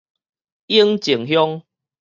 [0.65, 1.61] 永靖鄉